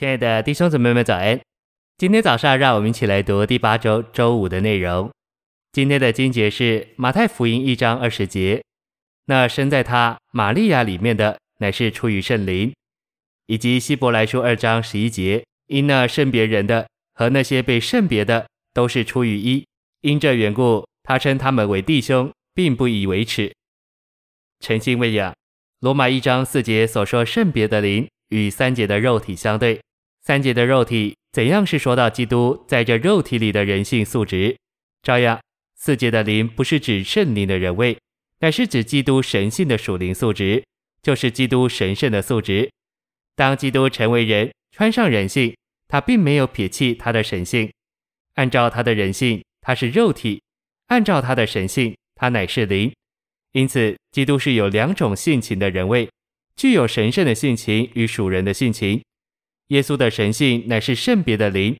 [0.00, 1.38] 亲爱的弟兄姊妹们，早安！
[1.98, 5.10] 今天早上，让我们一起来读第八周周五的内容。
[5.72, 8.62] 今天的经节是马太福音一章二十节。
[9.26, 12.72] 那生在他玛利亚里面的，乃是出于圣灵，
[13.44, 19.66] 以及希伯来书二章十一节，因那圣别人的和那些被圣别的，都是出于一。
[20.00, 23.52] 因这缘故，他称他们为弟兄，并不以为耻。
[24.60, 25.34] 诚心喂养，
[25.80, 29.78] 罗马一章四节所说圣别的灵，与三节的肉体相对。
[30.22, 34.56] 三节的肉体怎样是说到基督在这肉体里的人性素质，
[35.02, 35.40] 照样
[35.76, 37.96] 四节的灵不是指圣灵的人位，
[38.40, 40.62] 乃是指基督神性的属灵素质，
[41.02, 42.70] 就是基督神圣的素质。
[43.34, 45.56] 当基督成为人，穿上人性，
[45.88, 47.70] 他并没有撇弃他的神性。
[48.34, 50.40] 按照他的人性，他是肉体；
[50.88, 52.92] 按照他的神性，他乃是灵。
[53.52, 56.08] 因此，基督是有两种性情的人位，
[56.56, 59.02] 具有神圣的性情与属人的性情。
[59.70, 61.76] 耶稣的神性乃是圣别的灵，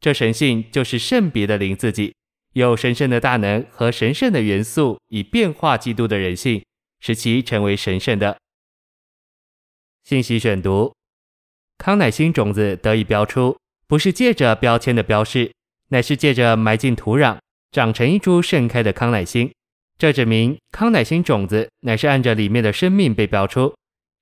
[0.00, 2.14] 这神性就是圣别的灵自己，
[2.54, 6.64] 有神圣的大能和神圣的元素，以变化基督的人性，
[7.00, 8.38] 使其成为神圣的。
[10.04, 10.94] 信息选读：
[11.76, 15.52] 康乃馨种子得以标出，不是借着标签的标示，
[15.88, 17.38] 乃是借着埋进土壤，
[17.70, 19.52] 长成一株盛开的康乃馨。
[19.98, 23.74] 这指明康乃馨种子乃是按着里面的生命被标出，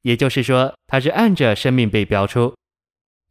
[0.02, 2.52] 也就是说，它是按着生命被标出。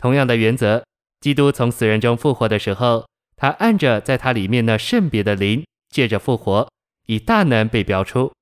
[0.02, 0.84] 同样的原则，
[1.20, 6.68] 基督从死人中复活的时候，他按着在他里面那圣别的灵，借着复活，
[7.06, 8.34] 以大能被标出。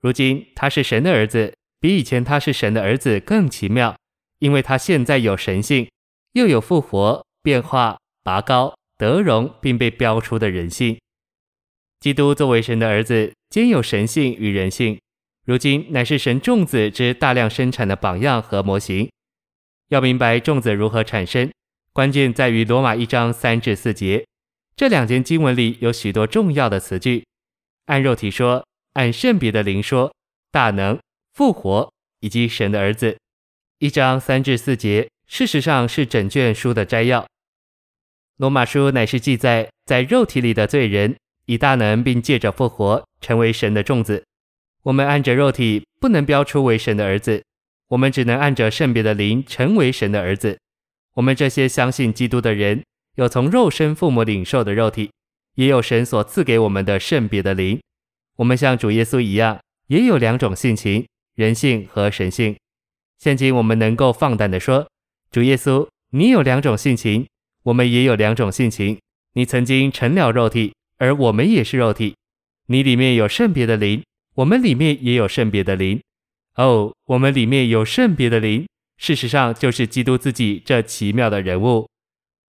[0.00, 3.96] 如今他是神的儿子，比以前他是神的儿子更奇妙，
[4.38, 5.88] 因为他现在有神性，
[6.34, 10.96] 又有复活、变化、拔高、得荣，并被标出的人性。
[11.98, 15.00] 基督作为神的儿子，兼有神性与人性，
[15.44, 19.10] 如今乃是神众子之大量生产的榜样和模型。
[19.92, 21.52] 要明白种子如何产生，
[21.92, 24.26] 关键在于罗马一章三至四节，
[24.74, 27.26] 这两节经文里有许多重要的词句。
[27.84, 30.10] 按肉体说，按圣别的灵说，
[30.50, 30.98] 大能、
[31.34, 33.18] 复活以及神的儿子。
[33.80, 37.26] 一章三至四节，事实上是整卷书的摘要。
[38.38, 41.14] 罗马书乃是记载在肉体里的罪人，
[41.44, 44.24] 以大能并借着复活成为神的种子。
[44.84, 47.42] 我们按着肉体不能标出为神的儿子。
[47.92, 50.58] 我们只能按着圣别的灵成为神的儿子。
[51.14, 52.82] 我们这些相信基督的人，
[53.16, 55.10] 有从肉身父母领受的肉体，
[55.56, 57.78] 也有神所赐给我们的圣别的灵。
[58.36, 62.56] 我们像主耶稣一样，也有两种性情：人性和神性。
[63.18, 64.88] 现今我们能够放胆地说：
[65.30, 67.26] 主耶稣，你有两种性情，
[67.64, 68.98] 我们也有两种性情。
[69.34, 72.16] 你曾经成了肉体，而我们也是肉体。
[72.68, 74.02] 你里面有圣别的灵，
[74.36, 76.00] 我们里面也有圣别的灵。
[76.56, 78.66] 哦我们里面有圣别的灵，
[78.98, 81.88] 事实上就是基督自己这奇妙的人物。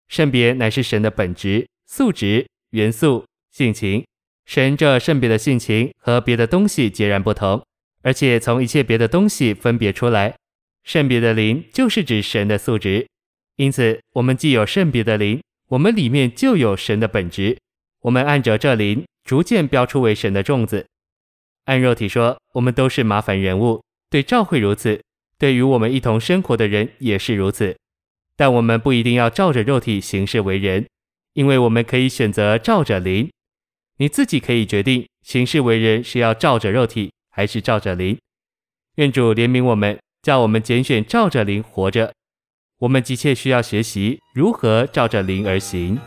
[0.10, 4.04] 圣别乃是神的本质、素质、元素、性情。
[4.46, 7.66] 神这圣别的性情和别的东西截然不同，
[8.02, 10.36] 而且从一切别的东西分别出来。
[10.84, 13.08] 圣别的灵就是指神的素质，
[13.56, 17.58] 因此我们既有圣别的灵，我们里面就有神的本质。
[18.02, 20.86] 我们按着这灵，逐渐标出为神的种子。
[21.64, 23.82] 按肉体说，我们都是麻烦人物。
[24.14, 25.02] 对教会如此，
[25.40, 27.76] 对与我们一同生活的人也是如此。
[28.38, 30.86] 但我们不一定要照着肉体行事为人，
[31.34, 33.32] 因为我们可以选择照着灵。
[33.98, 38.16] 你自己可以决定行事为人是要照着肉体，还是照着灵。
[38.98, 42.14] 愿主怜悯我们，叫我们拣选照着灵活着。
[42.82, 45.98] 我们急切需要学习如何照着灵而行。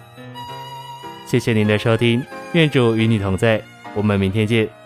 [1.26, 3.60] 谢谢您的收听，愿主与你同在，
[3.96, 4.85] 我们明天见。